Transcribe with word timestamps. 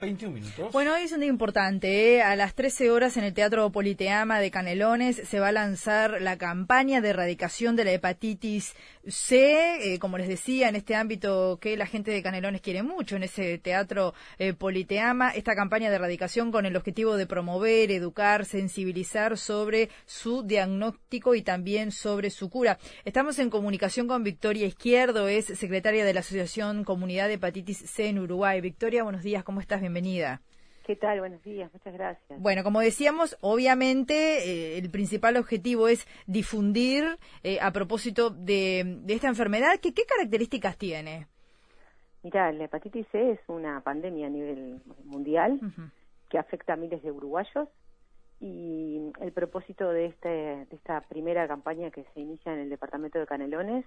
21 0.00 0.32
minutos. 0.32 0.72
Bueno, 0.72 0.94
hoy 0.94 1.02
es 1.02 1.12
un 1.12 1.18
día 1.18 1.28
importante. 1.28 2.14
¿eh? 2.14 2.22
A 2.22 2.36
las 2.36 2.54
13 2.54 2.92
horas 2.92 3.16
en 3.16 3.24
el 3.24 3.34
Teatro 3.34 3.68
Politeama 3.72 4.38
de 4.38 4.52
Canelones 4.52 5.20
se 5.28 5.40
va 5.40 5.48
a 5.48 5.52
lanzar 5.52 6.22
la 6.22 6.38
campaña 6.38 7.00
de 7.00 7.08
erradicación 7.08 7.74
de 7.74 7.84
la 7.84 7.90
hepatitis 7.90 8.76
C. 9.08 9.94
Eh, 9.94 9.98
como 9.98 10.16
les 10.16 10.28
decía, 10.28 10.68
en 10.68 10.76
este 10.76 10.94
ámbito 10.94 11.58
que 11.60 11.76
la 11.76 11.86
gente 11.86 12.12
de 12.12 12.22
Canelones 12.22 12.60
quiere 12.60 12.84
mucho, 12.84 13.16
en 13.16 13.24
ese 13.24 13.58
Teatro 13.58 14.14
eh, 14.38 14.52
Politeama, 14.52 15.30
esta 15.30 15.56
campaña 15.56 15.90
de 15.90 15.96
erradicación 15.96 16.52
con 16.52 16.64
el 16.64 16.76
objetivo 16.76 17.16
de 17.16 17.26
promover, 17.26 17.90
educar, 17.90 18.44
sensibilizar 18.44 19.36
sobre 19.36 19.88
su 20.06 20.44
diagnóstico 20.44 21.34
y 21.34 21.42
también 21.42 21.90
sobre 21.90 22.30
su 22.30 22.50
cura. 22.50 22.78
Estamos 23.04 23.40
en 23.40 23.50
comunicación 23.50 24.06
con 24.06 24.22
Victoria 24.22 24.66
Izquierdo, 24.66 25.26
es 25.26 25.46
secretaria 25.46 26.04
de 26.04 26.14
la 26.14 26.20
Asociación 26.20 26.84
Comunidad 26.84 27.26
de 27.26 27.34
Hepatitis 27.34 27.78
C 27.78 28.06
en 28.06 28.20
Uruguay. 28.20 28.60
Victoria, 28.60 29.02
buenos 29.02 29.24
días, 29.24 29.42
¿cómo 29.42 29.60
estás? 29.60 29.87
Bienvenida. 29.88 30.42
¿Qué 30.86 30.96
tal? 30.96 31.20
Buenos 31.20 31.42
días, 31.42 31.72
muchas 31.72 31.94
gracias. 31.94 32.40
Bueno, 32.40 32.62
como 32.62 32.80
decíamos, 32.80 33.36
obviamente 33.40 34.14
eh, 34.14 34.78
el 34.78 34.90
principal 34.90 35.36
objetivo 35.38 35.88
es 35.88 36.06
difundir 36.26 37.04
eh, 37.42 37.58
a 37.60 37.72
propósito 37.72 38.28
de, 38.28 39.00
esta 39.08 39.28
enfermedad. 39.28 39.80
¿Qué, 39.80 39.94
¿Qué 39.94 40.04
características 40.04 40.76
tiene? 40.76 41.26
Mira, 42.22 42.52
la 42.52 42.64
hepatitis 42.64 43.06
C 43.12 43.32
es 43.32 43.40
una 43.48 43.80
pandemia 43.80 44.26
a 44.26 44.30
nivel 44.30 44.82
mundial 45.04 45.58
que 46.28 46.38
afecta 46.38 46.74
a 46.74 46.76
miles 46.76 47.02
de 47.02 47.10
uruguayos 47.10 47.68
y 48.40 49.10
el 49.20 49.32
propósito 49.32 49.88
de, 49.90 50.06
este, 50.06 50.28
de 50.28 50.76
esta 50.76 51.00
primera 51.02 51.48
campaña 51.48 51.90
que 51.90 52.04
se 52.12 52.20
inicia 52.20 52.52
en 52.52 52.60
el 52.60 52.68
departamento 52.68 53.18
de 53.18 53.26
Canelones 53.26 53.86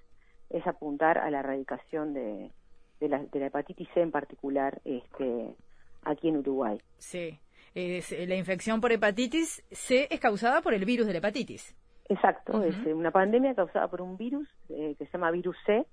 es 0.50 0.66
apuntar 0.66 1.20
a 1.20 1.30
la 1.30 1.40
erradicación 1.40 2.14
de, 2.14 2.52
de, 3.00 3.10
la, 3.10 3.20
de 3.20 3.40
la 3.40 3.48
hepatitis 3.48 3.88
C 3.94 4.02
en 4.02 4.12
particular 4.12 4.82
este, 4.84 5.56
aquí 6.04 6.30
en 6.30 6.38
Uruguay. 6.38 6.78
Sí. 6.98 7.40
la 7.74 8.36
infección 8.36 8.82
por 8.82 8.92
hepatitis 8.92 9.64
C 9.72 10.08
es 10.10 10.20
causada 10.20 10.62
por 10.62 10.74
el 10.74 10.86
virus 10.86 11.08
de 11.08 11.14
la 11.14 11.20
hepatitis. 11.20 11.76
Exacto, 12.10 12.62
es 12.64 12.76
una 12.88 13.12
pandemia 13.12 13.56
causada 13.56 13.88
por 13.88 14.02
un 14.02 14.18
virus 14.18 14.46
eh, 14.68 14.96
que 14.98 15.06
se 15.06 15.12
llama 15.14 15.32
virus 15.32 15.56
C, 15.66 15.86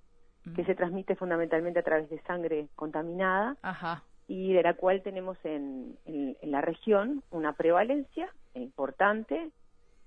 que 0.56 0.64
se 0.64 0.74
transmite 0.74 1.14
fundamentalmente 1.14 1.78
a 1.78 1.82
través 1.82 2.08
de 2.10 2.20
sangre 2.22 2.68
contaminada 2.74 3.56
Ajá. 3.62 4.02
y 4.26 4.52
de 4.52 4.62
la 4.62 4.74
cual 4.74 5.02
tenemos 5.02 5.36
en, 5.44 5.96
en, 6.06 6.36
la 6.50 6.60
región 6.60 7.22
una 7.30 7.52
prevalencia 7.52 8.34
importante. 8.54 9.50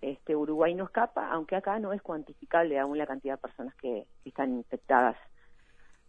Este 0.01 0.35
Uruguay 0.35 0.73
no 0.73 0.85
escapa, 0.85 1.29
aunque 1.31 1.55
acá 1.55 1.79
no 1.79 1.93
es 1.93 2.01
cuantificable 2.01 2.79
aún 2.79 2.97
la 2.97 3.05
cantidad 3.05 3.35
de 3.35 3.41
personas 3.41 3.75
que 3.75 4.05
están 4.25 4.51
infectadas 4.53 5.15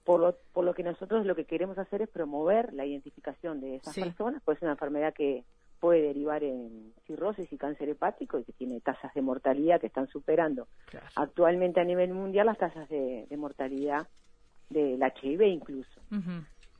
por 0.04 0.20
lo, 0.20 0.36
por 0.52 0.64
lo 0.64 0.74
que 0.74 0.82
nosotros 0.82 1.24
lo 1.26 1.34
que 1.34 1.44
queremos 1.44 1.78
hacer 1.78 2.02
es 2.02 2.08
promover 2.08 2.72
la 2.72 2.84
identificación 2.84 3.60
de 3.60 3.76
esas 3.76 3.94
personas, 3.94 4.42
pues 4.44 4.58
es 4.58 4.62
una 4.62 4.72
enfermedad 4.72 5.14
que 5.14 5.44
puede 5.82 6.02
derivar 6.02 6.44
en 6.44 6.92
cirrosis 7.06 7.52
y 7.52 7.58
cáncer 7.58 7.88
hepático 7.88 8.38
y 8.38 8.44
que 8.44 8.52
tiene 8.52 8.80
tasas 8.80 9.12
de 9.14 9.20
mortalidad 9.20 9.80
que 9.80 9.88
están 9.88 10.06
superando 10.06 10.68
actualmente 11.16 11.80
a 11.80 11.84
nivel 11.84 12.14
mundial 12.14 12.46
las 12.46 12.58
tasas 12.58 12.88
de, 12.88 13.26
mortalidad 13.36 14.06
del 14.70 15.02
HIV 15.02 15.42
incluso. 15.42 16.00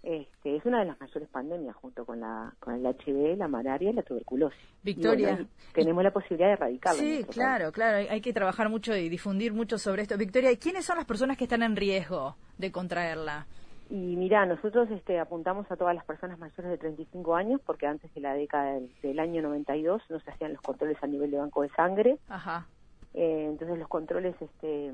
Este, 0.03 0.56
es 0.56 0.64
una 0.64 0.81
de 0.81 0.86
las 0.86 1.00
mayores 1.00 1.28
pandemias 1.28 1.77
junto 1.77 2.05
con 2.05 2.19
la 2.19 2.53
con 2.58 2.75
el 2.75 2.84
HIV, 2.84 3.36
la 3.39 3.47
malaria 3.47 3.91
y 3.91 3.92
la 3.92 4.03
tuberculosis. 4.03 4.59
Victoria, 4.83 5.47
tenemos 5.72 6.03
la 6.03 6.11
posibilidad 6.11 6.48
de 6.48 6.53
erradicarlo. 6.55 7.00
Sí, 7.00 7.25
claro, 7.31 7.70
claro, 7.70 8.09
hay, 8.11 8.20
que 8.20 8.33
trabajar 8.33 8.69
mucho 8.69 8.97
y 8.97 9.09
difundir 9.09 9.53
mucho 9.53 9.78
sobre 9.78 10.03
esto. 10.03 10.19
Victoria, 10.19 10.50
¿quiénes 10.59 10.84
son 10.84 10.97
las 10.97 11.06
personas 11.06 11.36
que 11.36 11.44
están 11.44 11.62
en 11.62 11.77
riesgo 11.77 12.34
de 12.59 12.72
contraerla? 12.72 13.47
Y 13.91 14.17
mira, 14.17 14.44
nosotros 14.44 14.91
este, 14.91 15.20
apuntamos 15.20 15.70
a 15.70 15.77
todas 15.77 15.94
las 15.94 16.05
personas 16.05 16.37
mayores 16.39 16.70
de 16.72 16.78
35 16.78 17.37
años 17.37 17.61
porque 17.64 17.87
antes 17.87 18.12
de 18.12 18.22
la 18.22 18.34
década 18.34 18.75
del, 18.75 18.91
del 19.03 19.20
año 19.20 19.41
92 19.42 20.03
no 20.09 20.19
se 20.19 20.31
hacían 20.31 20.55
los 20.55 20.62
controles 20.62 20.97
a 21.00 21.06
nivel 21.06 21.31
de 21.31 21.39
banco 21.39 21.62
de 21.62 21.69
sangre. 21.70 22.19
Ajá. 22.28 22.66
Eh, 23.14 23.47
entonces 23.50 23.78
los 23.78 23.89
controles, 23.89 24.34
este, 24.41 24.91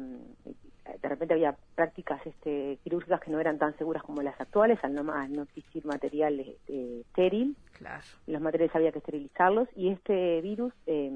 de 1.00 1.08
repente 1.08 1.34
había 1.34 1.56
prácticas 1.74 2.24
este, 2.26 2.78
quirúrgicas 2.82 3.20
que 3.20 3.30
no 3.30 3.40
eran 3.40 3.58
tan 3.58 3.76
seguras 3.78 4.02
como 4.02 4.22
las 4.22 4.40
actuales, 4.40 4.78
al 4.82 4.94
no, 4.94 5.04
más 5.04 5.28
no 5.30 5.42
existir 5.42 5.84
material 5.84 6.40
este, 6.40 7.00
estéril. 7.00 7.56
Claro. 7.72 8.04
Los 8.26 8.40
materiales 8.40 8.74
había 8.74 8.92
que 8.92 8.98
esterilizarlos 8.98 9.68
y 9.76 9.90
este 9.90 10.40
virus 10.40 10.72
eh, 10.86 11.12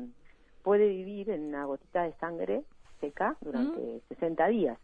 puede 0.62 0.88
vivir 0.88 1.30
en 1.30 1.46
una 1.46 1.64
gotita 1.64 2.02
de 2.02 2.12
sangre 2.14 2.62
seca 3.00 3.36
durante 3.40 4.00
60 4.08 4.46
mm. 4.46 4.50
días. 4.50 4.78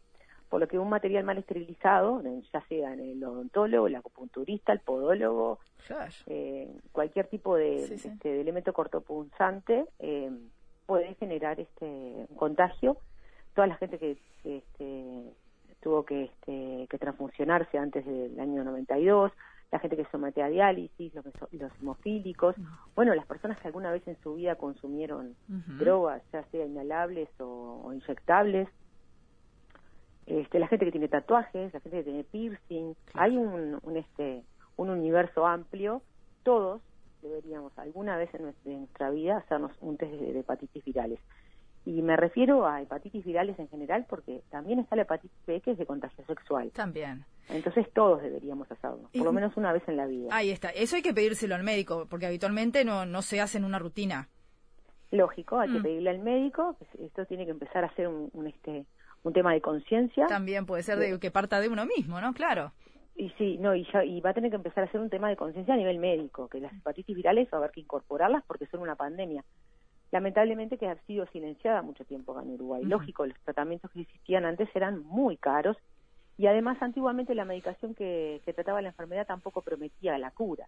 Por 0.49 0.61
lo 0.61 0.69
que 0.69 0.79
un 0.79 0.89
material 0.89 1.25
mal 1.25 1.37
esterilizado, 1.37 2.23
ya 2.53 2.61
sea 2.69 2.95
en 2.95 3.01
el 3.01 3.23
odontólogo, 3.23 3.87
el 3.87 3.97
acupunturista, 3.97 4.73
el 4.73 4.81
podólogo, 4.81 5.59
eh, 6.27 6.71
cualquier 6.91 7.27
tipo 7.27 7.57
de, 7.57 7.85
Este, 7.85 8.17
de 8.23 8.41
elemento 8.41 8.73
cortopunzante, 8.73 9.85
eh, 9.99 10.31
puede 10.87 11.15
generar 11.17 11.61
este 11.61 12.27
contagio. 12.37 12.97
Toda 13.55 13.67
la 13.67 13.77
gente 13.77 13.99
que, 13.99 14.19
este, 14.45 15.33
tuvo 15.81 16.05
que, 16.05 16.25
este, 16.25 16.87
que 16.89 16.99
transfusionarse 16.99 17.79
antes 17.79 18.05
del 18.05 18.39
año 18.39 18.65
92, 18.65 19.33
la 19.71 19.79
gente 19.79 19.97
que 19.97 20.07
somete 20.07 20.43
a 20.43 20.49
diálisis, 20.49 21.15
los, 21.15 21.25
los 21.53 21.73
hemofílicos, 21.81 22.57
bueno, 22.95 23.15
las 23.15 23.27
personas 23.27 23.59
que 23.59 23.69
alguna 23.69 23.93
vez 23.93 24.07
en 24.09 24.17
su 24.23 24.35
vida 24.35 24.57
consumieron 24.57 25.35
drogas, 25.47 26.23
ya 26.33 26.43
sea 26.45 26.65
inhalables 26.65 27.29
o, 27.39 27.91
inyectables, 27.93 28.69
este, 30.27 30.59
la 30.59 30.69
gente 30.69 30.85
que 30.87 30.93
tiene 30.93 31.09
tatuajes, 31.09 31.73
la 31.73 31.81
gente 31.81 31.99
que 31.99 32.05
tiene 32.05 32.25
piercing, 32.25 32.95
hay 33.15 33.37
un, 33.37 33.79
un, 33.83 33.97
este, 33.97 34.43
un 34.77 34.91
universo 34.91 35.47
amplio, 35.47 36.03
todos 36.45 36.81
deberíamos 37.23 37.77
alguna 37.79 38.17
vez 38.17 38.33
en 38.35 38.43
nuestra, 38.43 39.11
vida 39.11 39.39
hacernos 39.39 39.73
un 39.81 39.97
test 39.97 40.13
de, 40.13 40.39
hepatitis 40.39 40.85
virales. 40.85 41.21
Y 41.89 42.03
me 42.03 42.19
refiero 42.19 42.67
a 42.67 42.83
hepatitis 42.83 43.25
virales 43.25 43.59
en 43.59 43.67
general 43.71 44.05
porque 44.11 44.43
también 44.51 44.79
está 44.79 44.95
la 44.95 45.03
hepatitis 45.03 45.39
B 45.47 45.63
que 45.63 45.71
es 45.71 45.79
de 45.79 45.87
contagio 45.87 46.23
sexual. 46.27 46.71
También. 46.73 47.25
Entonces 47.49 47.91
todos 47.95 48.21
deberíamos 48.21 48.71
hacerlo, 48.71 49.09
por 49.11 49.25
lo 49.25 49.33
menos 49.33 49.57
una 49.57 49.73
vez 49.73 49.83
en 49.89 49.97
la 49.97 50.05
vida. 50.05 50.29
Ahí 50.31 50.51
está. 50.51 50.69
Eso 50.69 50.97
hay 50.97 51.03
que 51.03 51.15
pedírselo 51.15 51.55
al 51.55 51.63
médico 51.63 52.07
porque 52.11 52.27
habitualmente 52.27 52.85
no, 52.85 53.07
no 53.07 53.23
se 53.23 53.41
hace 53.41 53.57
en 53.57 53.65
una 53.65 53.79
rutina. 53.79 54.29
Lógico, 55.13 55.61
hay 55.61 55.73
que 55.73 55.79
mm. 55.79 55.83
pedirle 55.83 56.11
al 56.11 56.19
médico. 56.19 56.77
Esto 57.03 57.25
tiene 57.25 57.47
que 57.47 57.53
empezar 57.53 57.85
a 57.85 57.95
ser 57.95 58.07
un, 58.07 58.47
este 58.47 58.85
un 59.23 59.33
tema 59.33 59.55
de 59.55 59.63
conciencia. 59.63 60.27
También 60.27 60.67
puede 60.67 60.83
ser 60.83 60.99
de, 60.99 61.19
que 61.19 61.31
parta 61.31 61.59
de 61.59 61.71
uno 61.71 61.87
mismo, 61.87 62.21
¿no? 62.21 62.35
Claro. 62.35 62.73
Y 63.17 63.31
sí, 63.39 63.57
no, 63.57 63.75
y, 63.75 63.87
ya, 63.91 64.05
y 64.05 64.21
va 64.21 64.31
a 64.31 64.35
tener 64.35 64.51
que 64.51 64.57
empezar 64.57 64.85
a 64.85 64.93
ser 64.93 65.01
un 65.01 65.09
tema 65.09 65.31
de 65.31 65.37
conciencia 65.37 65.73
a 65.73 65.79
nivel 65.79 65.99
médico, 65.99 66.49
que 66.49 66.61
las 66.61 66.73
hepatitis 66.75 67.17
virales 67.17 67.49
va 67.51 67.57
a 67.57 67.61
haber 67.63 67.71
que 67.71 67.81
incorporarlas 67.81 68.45
porque 68.47 68.67
son 68.67 68.81
una 68.81 68.95
pandemia. 68.95 69.43
Lamentablemente 70.11 70.79
que 70.79 70.89
ha 70.89 70.97
sido 71.07 71.27
silenciada 71.27 71.83
mucho 71.83 72.05
tiempo 72.05 72.39
en 72.41 72.53
Uruguay. 72.53 72.83
Lógico, 72.85 73.27
los 73.27 73.39
tratamientos 73.41 73.91
que 73.91 74.03
existían 74.03 74.47
antes 74.47 74.69
eran 74.75 75.05
muy 75.05 75.37
caros 75.37 75.77
y 76.39 76.47
además 76.47 76.81
antiguamente 76.81 77.35
la 77.35 77.45
medicación 77.45 77.95
que, 77.95 78.41
trataba 78.55 78.81
la 78.81 78.89
enfermedad 78.89 79.27
tampoco 79.27 79.61
prometía 79.63 80.17
la 80.19 80.31
cura. 80.31 80.67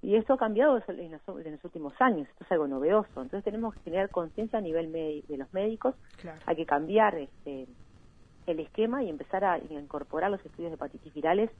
Y 0.00 0.14
esto 0.14 0.34
ha 0.34 0.38
cambiado 0.38 0.80
en 0.86 1.10
los, 1.10 1.64
últimos 1.64 1.92
años, 1.98 2.28
esto 2.28 2.44
es 2.44 2.52
algo 2.52 2.68
novedoso. 2.68 3.20
Entonces 3.20 3.42
tenemos 3.42 3.74
que 3.74 3.80
generar 3.80 4.10
conciencia 4.10 4.60
a 4.60 4.62
nivel 4.62 4.92
de 4.92 5.36
los 5.36 5.52
médicos, 5.52 5.96
hay 6.46 6.54
que 6.54 6.66
cambiar 6.66 7.16
este, 7.16 7.66
el 8.46 8.60
esquema 8.60 9.02
y 9.02 9.10
empezar 9.10 9.44
a 9.44 9.58
incorporar 9.58 10.30
los 10.30 10.44
estudios 10.44 10.70
de 10.70 10.76
hepatitis 10.76 11.12
virales 11.12 11.50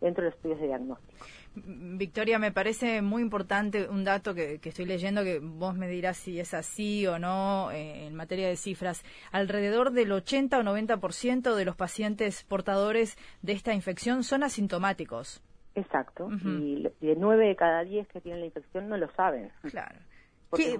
dentro 0.00 0.22
de 0.22 0.30
los 0.30 0.36
estudios 0.36 0.60
de 0.60 0.66
diagnóstico. 0.66 1.24
Victoria, 1.54 2.38
me 2.38 2.52
parece 2.52 3.02
muy 3.02 3.22
importante 3.22 3.88
un 3.88 4.04
dato 4.04 4.34
que, 4.34 4.60
estoy 4.62 4.84
leyendo, 4.84 5.24
que 5.24 5.40
vos 5.40 5.74
me 5.74 5.88
dirás 5.88 6.16
si 6.16 6.38
es 6.38 6.54
así 6.54 7.06
o 7.06 7.18
no 7.18 7.70
eh, 7.72 8.06
en 8.06 8.14
materia 8.14 8.48
de 8.48 8.56
cifras. 8.56 9.04
Alrededor 9.32 9.92
del 9.92 10.12
80 10.12 10.58
o 10.58 10.62
90% 10.62 11.54
de 11.54 11.64
los 11.64 11.76
pacientes 11.76 12.44
portadores 12.44 13.16
de 13.42 13.52
esta 13.52 13.74
infección 13.74 14.22
son 14.22 14.42
asintomáticos. 14.42 15.42
Exacto, 15.74 16.28
y 16.44 16.82
de 17.00 17.14
9 17.16 17.46
de 17.46 17.54
cada 17.54 17.84
10 17.84 18.08
que 18.08 18.20
tienen 18.20 18.40
la 18.40 18.46
infección 18.46 18.88
no 18.88 18.96
lo 18.96 19.08
saben. 19.12 19.52
Claro 19.70 20.00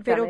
pero 0.05 0.27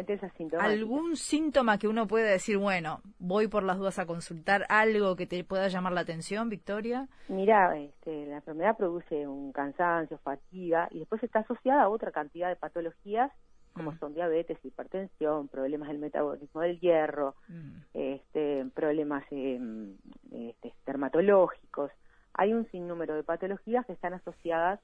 algún 0.58 1.16
síntoma 1.16 1.78
que 1.78 1.88
uno 1.88 2.06
pueda 2.06 2.30
decir, 2.30 2.58
bueno, 2.58 3.00
voy 3.18 3.46
por 3.46 3.62
las 3.62 3.78
dudas 3.78 3.98
a 3.98 4.06
consultar 4.06 4.66
algo 4.68 5.16
que 5.16 5.26
te 5.26 5.44
pueda 5.44 5.68
llamar 5.68 5.92
la 5.92 6.00
atención, 6.00 6.48
Victoria. 6.48 7.08
Mira, 7.28 7.76
este, 7.78 8.26
la 8.26 8.36
enfermedad 8.36 8.76
produce 8.76 9.26
un 9.26 9.52
cansancio, 9.52 10.18
fatiga 10.18 10.88
y 10.90 11.00
después 11.00 11.22
está 11.22 11.40
asociada 11.40 11.82
a 11.82 11.88
otra 11.88 12.10
cantidad 12.10 12.48
de 12.48 12.56
patologías 12.56 13.30
como 13.78 13.92
mm. 13.92 13.98
son 14.00 14.14
diabetes, 14.14 14.58
hipertensión, 14.64 15.46
problemas 15.46 15.88
del 15.88 15.98
metabolismo 15.98 16.60
del 16.60 16.80
hierro, 16.80 17.36
mm. 17.48 17.70
este, 17.94 18.66
problemas 18.74 19.24
em, 19.30 19.96
este, 20.32 20.74
dermatológicos. 20.84 21.92
Hay 22.34 22.52
un 22.52 22.68
sinnúmero 22.70 23.14
de 23.14 23.22
patologías 23.22 23.86
que 23.86 23.92
están 23.92 24.14
asociadas 24.14 24.80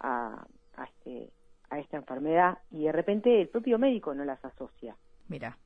a, 0.00 0.46
a 0.76 0.84
este 0.84 1.30
a 1.70 1.78
esta 1.78 1.96
enfermedad 1.96 2.58
y 2.70 2.84
de 2.84 2.92
repente 2.92 3.40
el 3.40 3.48
propio 3.48 3.78
médico 3.78 4.14
no 4.14 4.24
las 4.24 4.44
asocia. 4.44 4.96
Mira. 5.28 5.56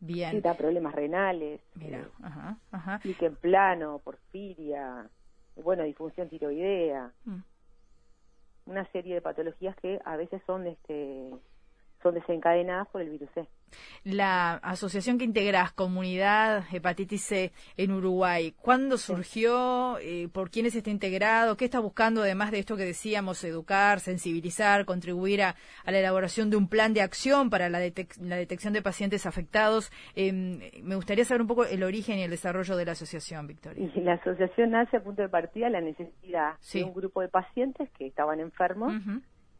Bien. 0.00 0.32
Sí, 0.32 0.40
da 0.40 0.54
problemas 0.54 0.94
renales. 0.94 1.60
Mira, 1.74 2.00
eh, 2.00 2.08
ajá, 2.22 2.58
ajá. 2.70 3.00
en 3.04 3.36
plano, 3.36 4.00
porfiria, 4.00 5.08
bueno, 5.56 5.82
disfunción 5.84 6.28
tiroidea. 6.28 7.12
Mm. 7.24 7.40
una 8.66 8.84
serie 8.92 9.14
de 9.14 9.20
patologías 9.20 9.76
que 9.76 10.00
a 10.04 10.16
veces 10.16 10.42
son 10.46 10.66
este 10.66 11.30
son 12.04 12.14
desencadenadas 12.14 12.86
por 12.88 13.00
el 13.00 13.08
virus 13.08 13.30
C. 13.34 13.48
La 14.04 14.54
asociación 14.56 15.18
que 15.18 15.24
integras, 15.24 15.72
Comunidad 15.72 16.62
Hepatitis 16.70 17.24
C 17.24 17.52
en 17.76 17.90
Uruguay, 17.90 18.54
¿cuándo 18.60 18.98
surgió? 18.98 19.98
Eh, 19.98 20.28
¿Por 20.32 20.50
quiénes 20.50 20.76
está 20.76 20.90
integrado? 20.90 21.56
¿Qué 21.56 21.64
está 21.64 21.80
buscando, 21.80 22.22
además 22.22 22.52
de 22.52 22.60
esto 22.60 22.76
que 22.76 22.84
decíamos, 22.84 23.42
educar, 23.42 24.00
sensibilizar, 24.00 24.84
contribuir 24.84 25.42
a, 25.42 25.56
la 25.86 25.98
elaboración 25.98 26.50
de 26.50 26.56
un 26.56 26.68
plan 26.68 26.92
de 26.92 27.00
acción 27.00 27.50
para 27.50 27.68
la, 27.68 27.80
detección 27.80 28.74
de 28.74 28.82
pacientes 28.82 29.26
afectados? 29.26 29.90
Em, 30.14 30.60
me 30.82 30.96
gustaría 30.96 31.24
saber 31.24 31.40
un 31.40 31.48
poco 31.48 31.64
el 31.64 31.82
origen 31.82 32.18
y 32.18 32.22
el 32.22 32.30
desarrollo 32.30 32.76
de 32.76 32.84
la 32.84 32.92
asociación, 32.92 33.46
Victoria. 33.46 33.90
la 33.96 34.12
asociación 34.14 34.70
nace 34.70 34.98
a 34.98 35.02
punto 35.02 35.22
de 35.22 35.28
partida 35.30 35.70
la 35.70 35.80
necesidad 35.80 36.54
de 36.72 36.84
un 36.84 36.92
grupo 36.92 37.22
de 37.22 37.28
pacientes 37.28 37.88
que 37.96 38.06
estaban 38.06 38.38
enfermos 38.40 38.92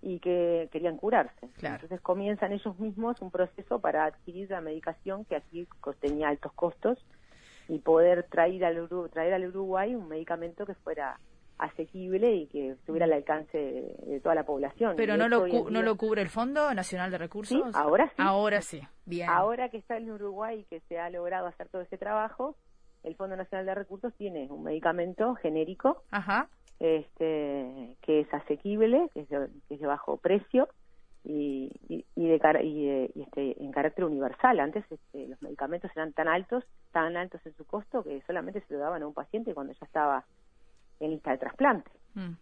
y 0.05 0.19
que 0.19 0.69
querían 0.71 0.99
curarse. 0.99 1.49
Entonces 1.63 1.99
comienzan 2.03 2.53
ellos 2.53 2.79
mismos 2.79 3.21
un 3.23 3.31
proceso 3.31 3.79
para 3.79 4.05
adquirir 4.05 4.51
la 4.51 4.61
medicación 4.61 5.25
que 5.25 5.35
aquí 5.35 5.67
tenía 5.99 6.29
altos 6.29 6.53
costos 6.53 6.99
y 7.69 7.79
poder 7.79 8.25
traer 8.25 8.67
al, 8.67 8.89
traer 9.11 9.33
al 9.33 9.47
Uruguay 9.47 9.95
un 9.95 10.07
medicamento 10.09 10.67
que 10.67 10.75
fuera 10.75 11.19
asequible 11.57 12.35
y 12.35 12.47
que 12.49 12.73
estuviera 12.73 13.07
al 13.07 13.15
alcance 13.15 13.57
de, 13.57 14.21
toda 14.21 14.35
la 14.35 14.45
población. 14.45 14.93
Pero 14.95 15.17
no 15.17 15.27
lo, 15.29 15.47
no 15.47 15.81
lo 15.81 15.97
cubre 15.97 16.21
el 16.21 16.29
Fondo 16.29 16.75
Nacional 16.75 17.11
de 17.11 17.17
Recursos. 17.17 17.57
Sí, 17.57 17.71
ahora 17.73 18.07
sí. 18.09 18.17
Ahora 18.19 18.61
sí, 18.61 18.83
bien. 19.07 19.31
Ahora 19.31 19.71
que 19.71 19.79
está 19.79 19.97
en 19.97 20.11
Uruguay 20.11 20.61
y 20.61 20.65
que 20.65 20.81
se 20.81 20.99
ha 20.99 21.09
logrado 21.09 21.47
hacer 21.47 21.69
todo 21.71 21.81
ese 21.81 21.97
trabajo, 21.97 22.57
el 23.05 23.17
Fondo 23.17 23.37
Nacional 23.37 23.65
de 23.65 23.75
Recursos 23.75 24.13
tiene 24.19 24.49
un 24.51 24.65
medicamento 24.65 25.35
genérico 25.37 26.03
Ajá 26.11 26.51
este, 26.81 27.97
que 28.03 28.21
es 28.21 28.35
asequible, 28.35 29.09
que 29.13 29.21
es 29.21 29.29
de, 29.29 29.87
bajo 29.87 30.17
precio 30.17 30.69
y, 31.25 31.73
y, 31.89 32.29
de, 32.29 32.65
y, 32.65 33.23
este, 33.23 33.63
en 33.63 33.73
carácter 33.73 34.05
universal. 34.05 34.61
Antes 34.61 34.85
este, 34.91 35.29
los 35.29 35.41
medicamentos 35.43 35.91
eran 35.95 36.13
tan 36.13 36.29
altos, 36.29 36.65
tan 36.93 37.17
altos 37.17 37.41
en 37.47 37.55
su 37.57 37.65
costo, 37.65 38.03
que 38.03 38.23
solamente 38.27 38.61
se 38.63 38.75
lo 38.75 38.81
daban 38.81 39.03
a 39.03 39.07
un 39.07 39.15
paciente 39.15 39.55
cuando 39.55 39.73
ya 39.73 39.87
estaba 39.87 40.25
en 41.01 41.11
lista 41.11 41.31
de 41.31 41.39
trasplante. 41.39 41.91
Mm. 42.15 42.35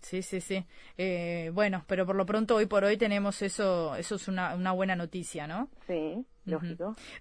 Sí, 0.00 0.22
sí, 0.22 0.40
sí. 0.40 0.64
Eh, 0.96 1.50
bueno, 1.52 1.84
pero 1.86 2.06
por 2.06 2.16
lo 2.16 2.24
pronto 2.24 2.56
hoy 2.56 2.66
por 2.66 2.84
hoy 2.84 2.96
tenemos 2.96 3.42
eso, 3.42 3.94
eso 3.96 4.14
es 4.14 4.28
una, 4.28 4.54
una 4.54 4.72
buena 4.72 4.96
noticia, 4.96 5.46
¿no? 5.46 5.68
Sí. 5.86 6.24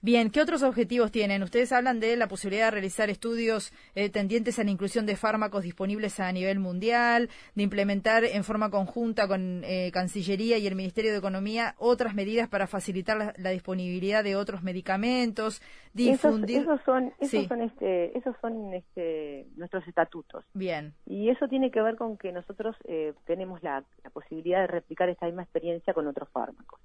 Bien, 0.02 0.32
¿qué 0.32 0.42
otros 0.42 0.64
objetivos 0.64 1.12
tienen? 1.12 1.44
Ustedes 1.44 1.72
hablan 1.72 2.00
de 2.00 2.16
la 2.16 2.28
posibilidad 2.28 2.66
de 2.66 2.72
realizar 2.72 3.10
estudios 3.10 3.74
eh, 3.96 4.10
tendientes 4.10 4.60
a 4.60 4.64
la 4.64 4.72
inclusión 4.72 5.06
de 5.06 5.16
fármacos 5.16 5.64
disponibles 5.64 6.20
a 6.20 6.32
nivel 6.32 6.60
mundial, 6.60 7.30
de 7.56 7.64
implementar 7.64 8.24
en 8.24 8.44
forma 8.44 8.70
conjunta 8.70 9.28
con 9.28 9.64
eh, 9.64 9.92
Cancillería 9.92 10.58
y 10.58 10.68
el 10.68 10.76
Ministerio 10.76 11.12
de 11.12 11.18
Economía 11.18 11.76
otras 11.78 12.16
medidas 12.16 12.48
para 12.48 12.68
facilitar 12.68 13.34
la, 13.38 13.50
disponibilidad 13.50 14.24
de 14.24 14.36
otros 14.36 14.64
medicamentos, 14.64 15.62
difundir. 15.94 16.62
Esos, 16.62 16.82
son, 16.84 17.14
esos 17.20 17.48
son, 17.48 17.62
este, 17.62 18.18
esos 18.18 18.36
son 18.42 18.74
este, 18.74 19.48
nuestros 19.56 19.88
estatutos. 19.88 20.46
Bien. 20.54 20.94
Y 21.06 21.30
eso 21.30 21.48
tiene 21.48 21.72
que 21.72 21.82
ver 21.82 21.96
con 21.96 22.18
que 22.18 22.32
nosotros 22.32 22.76
eh, 22.86 23.14
tenemos 23.26 23.62
la, 23.64 23.84
posibilidad 24.14 24.62
de 24.62 24.68
replicar 24.68 25.10
esta 25.10 25.26
misma 25.26 25.44
experiencia 25.44 25.94
con 25.94 26.08
otros 26.08 26.30
fármacos. 26.30 26.80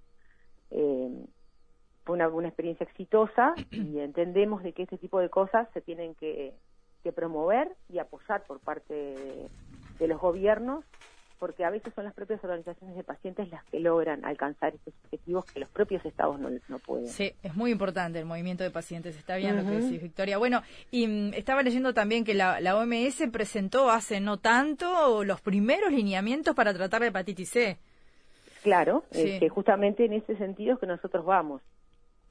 Eh, 0.71 1.27
fue 2.05 2.15
una, 2.17 2.29
una, 2.29 2.49
experiencia 2.49 2.85
exitosa 2.85 3.55
y 3.71 3.99
entendemos 4.01 4.63
de 4.63 4.73
que 4.73 4.83
este 4.83 4.99
tipo 4.99 5.21
de 5.21 5.29
cosas 5.29 5.69
se 5.73 5.81
tienen 5.81 6.15
que, 6.15 6.55
promover 7.15 7.69
y 7.91 7.99
apoyar 7.99 8.45
por 8.45 8.61
parte 8.61 8.95
de, 9.99 10.09
los 10.09 10.19
gobiernos 10.19 10.87
porque 11.39 11.63
a 11.63 11.69
veces 11.69 11.93
son 11.95 12.05
las 12.05 12.15
propias 12.15 12.43
organizaciones 12.43 12.97
de 12.97 13.05
pacientes 13.05 13.51
las 13.51 13.63
que 13.65 13.79
logran 13.79 14.25
alcanzar 14.25 14.75
estos 14.75 14.95
objetivos 15.05 15.45
que 15.45 15.61
los 15.61 15.69
propios 15.69 16.03
estados 16.07 16.41
no, 16.41 16.49
no 16.69 16.79
pueden. 16.79 17.07
Sí, 17.09 17.35
es 17.43 17.55
muy 17.55 17.73
importante 17.73 18.19
el 18.19 18.25
movimiento 18.25 18.65
de 18.65 18.71
pacientes, 18.71 19.19
está 19.19 19.37
bien 19.37 19.57
lo 19.57 19.65
que 19.65 19.85
decís, 19.85 20.01
Victoria. 20.01 20.39
Bueno, 20.39 20.63
y 20.91 21.07
mm, 21.07 21.35
estaba 21.35 21.63
leyendo 21.63 21.93
también 21.93 22.25
que 22.25 22.33
la, 22.33 22.61
la, 22.61 22.79
OMS 22.79 23.29
presentó 23.31 23.91
hace 23.91 24.21
no 24.21 24.39
tanto 24.39 25.25
los 25.25 25.43
primeros 25.43 25.93
lineamientos 25.93 26.55
para 26.55 26.73
tratar 26.73 27.03
la 27.03 27.09
hepatitis 27.09 27.51
C. 27.51 27.79
Claro, 28.63 29.05
que 29.13 29.47
justamente 29.51 30.07
en 30.07 30.15
ese 30.15 30.37
sentido 30.39 30.75
es 30.75 30.81
que 30.81 30.87
nosotros 30.87 31.27
vamos. 31.27 31.61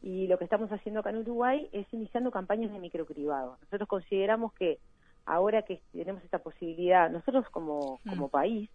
Y 0.04 0.28
lo 0.28 0.38
que 0.38 0.44
estamos 0.44 0.70
haciendo 0.70 1.00
acá 1.00 1.12
en 1.12 1.20
Uruguay 1.20 1.70
es 1.72 1.88
iniciando 1.94 2.30
campañas 2.30 2.74
de 2.74 2.80
microcribado. 2.80 3.58
Nosotros 3.62 3.88
consideramos 3.88 4.52
que 4.54 4.78
ahora 5.26 5.62
que 5.62 5.80
tenemos 5.94 6.22
esta 6.26 6.40
posibilidad, 6.40 7.10
nosotros 7.10 7.50
como, 7.50 8.02
mm. 8.04 8.10
como 8.10 8.28
país, 8.28 8.70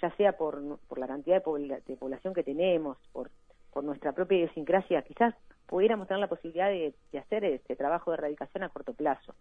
ya 0.00 0.14
sea 0.16 0.38
por, 0.38 0.78
por 0.86 0.98
la 1.00 1.08
cantidad 1.08 1.42
de, 1.42 1.96
población 1.96 2.32
que 2.32 2.44
tenemos, 2.44 2.96
por, 3.12 3.32
por 3.72 3.82
nuestra 3.82 4.12
propia 4.12 4.38
idiosincrasia, 4.38 5.02
quizás 5.02 5.34
pudiéramos 5.66 6.06
tener 6.06 6.20
la 6.20 6.28
posibilidad 6.28 6.68
de, 6.68 6.94
hacer 7.18 7.44
este 7.44 7.74
trabajo 7.74 8.12
de 8.12 8.18
erradicación 8.18 8.62
a 8.62 8.68
corto 8.68 8.94
plazo. 8.94 9.34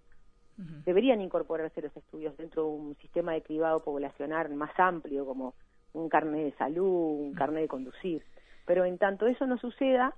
Deberían 0.85 1.21
incorporarse 1.21 1.83
los 1.83 1.95
estudios 1.95 2.35
dentro 2.35 2.63
de 2.63 2.69
un 2.69 2.95
sistema 2.95 3.33
de 3.33 3.43
cribado 3.43 3.83
poblacional 3.83 4.51
más 4.55 4.71
amplio, 4.79 5.23
como 5.23 5.53
un 5.93 6.09
carnet 6.09 6.45
de 6.45 6.57
salud, 6.57 7.19
un 7.27 7.35
carnet 7.35 7.61
de 7.61 7.67
conducir. 7.67 8.23
Pero 8.65 8.83
en 8.83 8.97
tanto 8.97 9.27
eso 9.27 9.45
no 9.45 9.59
suceda, 9.59 10.15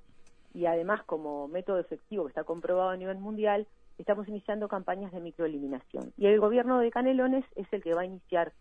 y 0.53 0.65
además 0.65 1.03
como 1.03 1.47
método 1.47 1.79
efectivo 1.79 2.25
que 2.25 2.29
está 2.29 2.43
comprobado 2.43 2.89
a 2.89 2.97
nivel 2.97 3.17
mundial, 3.19 3.67
estamos 3.97 4.27
iniciando 4.27 4.67
campañas 4.67 5.11
de 5.11 5.19
microeliminación. 5.19 6.13
Y 6.17 6.27
el 6.27 6.39
gobierno 6.39 6.79
de 6.79 6.91
Canelones 6.91 7.45
es 7.55 7.67
el 7.71 7.83
que 7.83 7.93
va 7.93 8.01
a 8.01 8.05
iniciar 8.05 8.53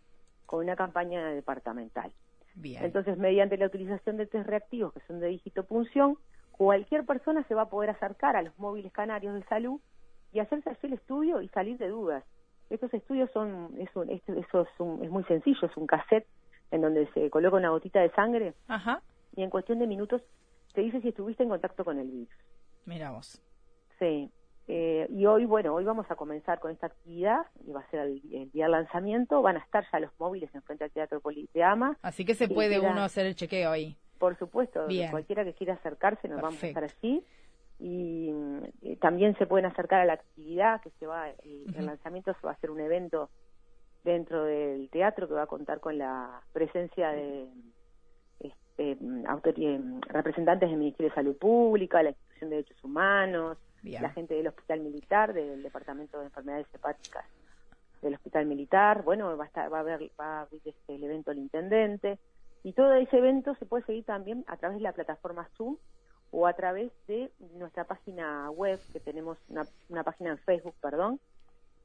con 0.47 0.61
una 0.61 0.77
campaña 0.77 1.29
departamental. 1.31 2.13
Entonces, 2.65 3.17
mediante 3.19 3.57
la 3.57 3.67
utilización 3.67 4.17
de 4.17 4.27
test 4.27 4.49
reactivos 4.49 4.93
que 4.93 5.01
son 5.07 5.21
de 5.21 5.29
digitopunción, 5.29 6.19
cualquier 6.53 7.05
persona 7.07 7.45
se 7.45 7.55
va 7.55 7.63
a 7.63 7.69
poder 7.71 7.91
acercar 7.91 8.35
a 8.35 8.43
los 8.43 8.59
móviles 8.59 8.93
canarios 8.93 9.35
de 9.35 9.45
salud 9.45 9.81
y 10.33 10.41
hacerse 10.41 10.71
el 10.83 10.95
estudio 10.95 11.41
y 11.41 11.49
salir 11.49 11.79
de 11.79 11.89
dudas. 11.89 12.25
Estos 12.69 12.93
estudios 12.93 13.31
son, 13.31 13.71
es, 13.79 13.89
eso 13.91 14.61
es, 14.63 15.03
es 15.03 15.11
muy 15.11 15.25
sencillo, 15.25 15.67
es 15.67 15.77
un 15.77 15.87
cassette 15.87 16.27
en 16.71 16.83
donde 16.83 17.07
se 17.13 17.31
coloca 17.31 17.57
una 17.57 17.71
gotita 17.71 18.01
de 18.01 18.11
sangre 18.11 18.55
y 19.37 19.43
en 19.43 19.51
cuestión 19.51 19.79
de 19.79 19.87
minutos 19.87 20.21
te 20.79 20.85
dice 20.85 21.01
si 21.01 21.09
estuviste 21.09 21.43
en 21.43 21.49
contacto 21.49 21.85
con 21.85 21.99
el 21.99 22.07
virus. 22.07 22.33
Miramos. 22.85 23.43
Sí. 23.99 24.31
Eh, 24.69 25.09
y 25.11 25.27
hoy, 25.27 25.45
bueno, 25.45 25.75
hoy 25.75 25.83
vamos 25.83 26.09
a 26.09 26.15
comenzar 26.15 26.61
con 26.61 26.71
esta 26.71 26.87
actividad, 26.87 27.47
y 27.67 27.73
va 27.73 27.81
a 27.81 27.91
ser 27.91 27.99
el, 28.03 28.21
día 28.53 28.67
de 28.67 28.71
lanzamiento, 28.71 29.43
van 29.43 29.57
a 29.57 29.59
estar 29.59 29.85
ya 29.91 29.99
los 29.99 30.13
móviles 30.21 30.55
en 30.55 30.63
frente 30.63 30.85
al 30.85 30.93
Teatro 30.93 31.21
Politeama. 31.21 31.99
Así 32.01 32.25
que 32.25 32.35
se 32.37 32.47
puede 32.47 32.79
uno 32.79 33.03
hacer 33.03 33.27
el 33.27 33.35
chequeo 33.35 33.73
ahí. 33.73 33.97
Por 34.21 34.39
supuesto, 34.39 34.87
cualquiera 35.11 35.43
que 35.43 35.53
quiera 35.55 35.75
acercarse 35.75 36.29
nos 36.29 36.41
vamos 36.41 36.63
a 36.63 36.69
estar 36.69 36.85
allí. 36.85 37.25
Y, 37.81 38.31
eh, 38.83 38.97
también 39.01 39.37
se 39.37 39.49
pueden 39.49 39.67
acercar 39.67 40.03
a 40.03 40.05
la 40.05 40.13
actividad 40.13 40.81
que 40.81 40.91
se 41.01 41.09
va, 41.09 41.29
el, 41.29 41.75
el 41.75 41.87
lanzamiento 41.87 42.33
se 42.35 42.47
va 42.47 42.53
a 42.53 42.55
hacer 42.55 42.71
un 42.71 42.79
evento 42.79 43.31
dentro 44.05 44.45
del 44.45 44.91
teatro 44.91 45.27
que 45.27 45.35
va 45.35 45.43
a 45.43 45.49
contar 45.49 45.81
con 45.81 45.99
la 45.99 46.41
presencia 46.53 47.11
de 47.11 47.49
eh, 48.41 49.81
representantes 50.09 50.69
del 50.69 50.79
Ministerio 50.79 51.11
de 51.11 51.15
Salud 51.15 51.37
Pública, 51.37 52.03
la 52.03 52.11
Institución 52.11 52.51
de 52.51 52.57
Derechos 52.57 52.85
Humanos, 52.85 53.59
la 53.83 54.11
gente 54.11 54.35
del 54.35 54.49
Hospital 54.49 54.81
Militar, 54.81 55.33
del 55.33 55.63
Departamento 55.63 56.19
de 56.19 56.27
Enfermedades 56.27 56.67
Hepáticas 56.75 57.25
del 58.03 58.15
Hospital 58.15 58.47
Militar, 58.47 59.03
bueno, 59.03 59.37
va 59.37 59.45
a, 59.45 59.47
estar, 59.47 59.73
va 59.73 59.79
a 59.79 59.81
haber, 59.81 60.11
va 60.21 60.39
a 60.39 60.41
abrir 60.43 60.63
este, 60.65 60.95
el 60.95 61.03
evento 61.03 61.31
del 61.31 61.41
intendente, 61.41 62.19
y 62.63 62.73
todo 62.73 62.93
ese 62.95 63.19
evento 63.19 63.55
se 63.57 63.67
puede 63.67 63.85
seguir 63.85 64.05
también 64.05 64.45
a 64.47 64.57
través 64.57 64.79
de 64.79 64.83
la 64.83 64.93
plataforma 64.93 65.49
Zoom 65.57 65.77
o 66.31 66.47
a 66.47 66.53
través 66.53 66.93
de 67.07 67.33
nuestra 67.55 67.85
página 67.85 68.51
web, 68.51 68.79
que 68.93 69.01
tenemos 69.01 69.39
una, 69.49 69.65
una 69.89 70.05
página 70.05 70.31
en 70.31 70.39
Facebook, 70.39 70.75
perdón, 70.81 71.19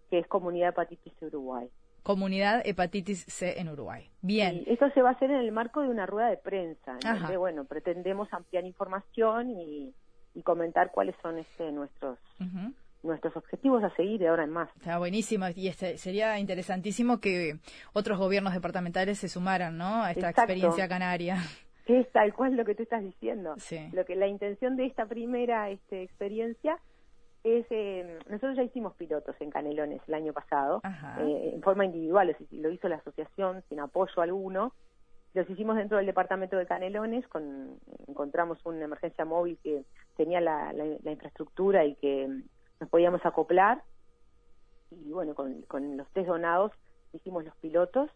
que 0.09 0.19
es 0.19 0.27
Comunidad 0.27 0.69
Hepatitis 0.69 1.13
Uruguay. 1.21 1.69
Comunidad 2.03 2.61
Hepatitis 2.65 3.25
C 3.25 3.59
en 3.59 3.69
Uruguay. 3.69 4.09
Bien. 4.21 4.63
esto 4.67 4.89
se 4.91 5.01
va 5.01 5.09
a 5.09 5.13
hacer 5.13 5.31
en 5.31 5.37
el 5.37 5.51
marco 5.51 5.81
de 5.81 5.89
una 5.89 6.05
rueda 6.05 6.29
de 6.29 6.37
prensa, 6.37 6.97
donde, 7.01 7.37
bueno, 7.37 7.63
pretendemos 7.65 8.31
ampliar 8.33 8.65
información 8.65 9.49
y, 9.49 9.93
comentar 10.43 10.91
cuáles 10.91 11.15
son 11.21 11.37
este, 11.37 11.71
nuestros 11.71 12.17
nuestros 13.03 13.35
objetivos 13.35 13.83
a 13.83 13.93
seguir 13.95 14.19
de 14.19 14.29
ahora 14.29 14.45
en 14.45 14.49
más. 14.49 14.69
Está 14.77 14.97
buenísimo 14.97 15.45
y 15.55 15.67
este, 15.67 15.97
sería 15.97 16.39
interesantísimo 16.39 17.19
que 17.19 17.57
otros 17.91 18.17
gobiernos 18.17 18.53
departamentales 18.53 19.19
se 19.19 19.27
sumaran, 19.27 19.77
¿no? 19.77 20.03
A 20.03 20.11
esta 20.11 20.29
experiencia 20.29 20.87
canaria. 20.87 21.37
Es 21.85 22.09
tal 22.13 22.33
cual 22.33 22.55
lo 22.55 22.63
que 22.63 22.75
tú 22.75 22.83
estás 22.83 23.03
diciendo. 23.03 23.55
Lo 23.91 24.05
que 24.05 24.15
la 24.15 24.27
intención 24.27 24.77
de 24.77 24.85
esta 24.85 25.05
primera 25.05 25.69
este, 25.69 26.01
experiencia 26.01 26.77
es 27.43 27.65
eh, 27.69 28.19
nosotros 28.29 28.55
ya 28.55 28.63
hicimos 28.63 28.95
pilotos 28.95 29.35
en 29.39 29.49
Canelones 29.49 30.01
el 30.07 30.13
año 30.13 30.33
pasado 30.33 30.81
eh, 31.19 31.51
en 31.53 31.61
forma 31.61 31.85
individual 31.85 32.35
lo 32.51 32.69
hizo 32.71 32.87
la 32.87 32.97
asociación 32.97 33.63
sin 33.69 33.79
apoyo 33.79 34.21
alguno. 34.21 34.73
Los 35.33 35.49
hicimos 35.49 35.75
dentro 35.75 35.97
del 35.97 36.05
departamento 36.05 36.57
de 36.57 36.65
Canelones 36.65 37.27
con 37.27 37.79
encontramos 38.07 38.59
una 38.65 38.85
emergencia 38.85 39.25
móvil 39.25 39.57
que 39.63 39.83
tenía 40.15 40.39
la, 40.39 40.71
la, 40.73 41.11
infraestructura 41.11 41.85
y 41.85 41.95
que 41.95 42.29
nos 42.79 42.89
podíamos 42.89 43.25
acoplar. 43.25 43.83
Y 44.91 45.11
bueno 45.11 45.33
con, 45.33 45.63
con 45.63 45.97
los 45.97 46.07
test 46.13 46.27
donados 46.27 46.71
hicimos 47.13 47.43
los 47.43 47.55
pilotos. 47.57 48.09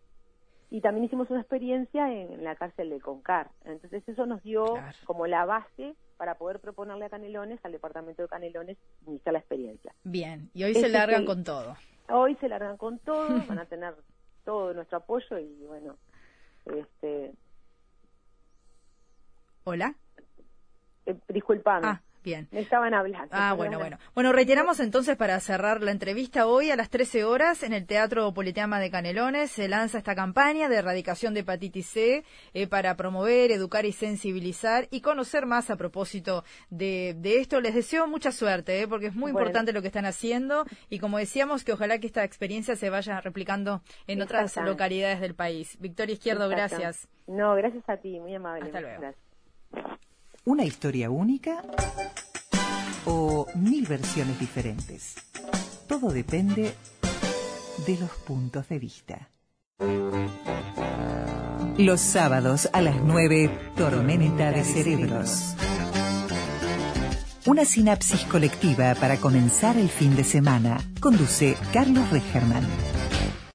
Y 0.69 0.81
también 0.81 1.05
hicimos 1.05 1.29
una 1.29 1.39
experiencia 1.39 2.12
en, 2.13 2.43
la 2.43 2.55
cárcel 2.55 2.89
de 2.89 3.00
Concar. 3.00 3.50
Entonces 3.65 4.07
eso 4.07 4.25
nos 4.25 4.43
dio 4.43 4.65
como 5.05 5.25
la 5.25 5.46
base 5.46 5.96
para 6.18 6.36
poder 6.36 6.60
proponerle 6.60 7.06
a 7.06 7.10
Canelones, 7.10 7.60
al 7.64 7.72
departamento 7.72 8.24
de 8.24 8.28
Canelones, 8.28 8.78
iniciar 9.06 9.34
la 9.34 9.40
experiencia. 9.40 9.94
Bien, 10.04 10.50
y 10.54 10.64
hoy 10.64 10.74
se 10.74 10.90
largan 10.90 11.26
con 11.26 11.44
todo. 11.44 11.78
Hoy 12.10 12.36
se 12.36 12.50
largan 12.50 12.78
con 12.78 13.00
todo, 13.00 13.28
van 13.48 13.60
a 13.60 13.66
tener 13.66 13.96
todo 14.44 14.74
nuestro 14.74 14.98
apoyo 14.98 15.38
y 15.38 15.66
bueno, 15.66 15.98
este... 16.66 17.34
Hola. 19.64 19.96
Eh, 21.06 21.18
disculpame. 21.28 21.88
Ah. 21.88 22.02
Bien. 22.27 22.46
Me 22.51 22.60
estaban 22.60 22.93
hablando. 22.93 23.29
Ah, 23.31 23.53
bueno, 23.53 23.79
bueno. 23.79 23.98
Bueno, 24.13 24.34
reiteramos 24.34 24.81
entonces 24.81 25.15
para 25.15 25.39
cerrar 25.39 25.81
la 25.81 25.91
entrevista 25.91 26.46
hoy 26.46 26.72
a 26.72 26.75
las 26.75 26.89
13 26.89 27.24
horas 27.24 27.63
en 27.63 27.72
el 27.72 27.86
Teatro 27.86 28.34
Politeama 28.34 28.81
de 28.81 28.91
Canelones 28.91 29.50
se 29.50 29.69
lanza 29.69 30.00
esta 30.00 30.13
campaña 30.13 30.67
de 30.67 30.75
erradicación 30.75 31.34
de 31.34 31.39
hepatitis 31.39 31.88
C 31.88 32.25
eh, 32.53 32.67
para 32.67 32.98
promover, 32.98 33.53
educar 33.53 33.86
y 33.86 33.93
sensibilizar 33.93 34.89
y 34.91 35.00
conocer 35.00 35.46
más 35.46 35.69
a 35.69 35.77
propósito 35.77 36.43
de, 36.69 37.15
esto. 37.24 37.62
Les 37.62 37.74
deseo 37.74 38.07
mucha 38.07 38.34
suerte 38.34 38.81
eh, 38.81 38.89
porque 38.89 39.07
es 39.07 39.15
muy 39.15 39.31
importante 39.31 39.72
lo 39.72 39.81
que 39.81 39.88
están 39.88 40.05
haciendo 40.05 40.65
y 40.89 41.00
como 41.00 41.19
decíamos 41.19 41.63
que 41.63 41.72
ojalá 41.72 41.98
que 42.00 42.07
esta 42.07 42.25
experiencia 42.25 42.75
se 42.75 42.89
vaya 42.89 43.22
replicando 43.22 43.84
en 44.05 44.22
otras 44.22 44.57
localidades 44.57 45.22
del 45.22 45.34
país. 45.34 45.77
Victoria 45.79 46.12
Izquierdo, 46.12 46.50
gracias. 46.50 47.07
No, 47.25 47.55
gracias 47.55 47.88
a 47.88 47.96
ti, 47.96 48.19
muy 48.19 48.36
amable. 48.36 48.65
Hasta 48.65 48.81
luego. 48.81 49.13
¿Una 50.48 50.63
historia 50.63 51.10
única 51.10 51.62
o 53.04 53.48
mil 53.56 53.86
versiones 53.86 54.39
diferentes? 54.39 55.16
Todo 55.89 56.10
depende 56.10 56.74
de 57.86 57.98
los 57.98 58.12
puntos 58.25 58.70
de 58.70 58.80
vista. 58.80 59.30
Los 61.77 62.00
sábados 62.00 62.70
a 62.72 62.80
las 62.80 62.96
9, 63.04 63.74
Tormenta 63.75 64.54
de 64.54 64.63
Cerebros. 64.63 65.54
Una 67.46 67.66
sinapsis 67.66 68.22
colectiva 68.24 68.96
para 68.96 69.18
comenzar 69.18 69.75
el 69.75 69.89
fin 69.89 70.16
de 70.16 70.24
semana. 70.24 70.77
Conduce 71.01 71.58
Carlos 71.74 72.10
Regerman. 72.10 72.63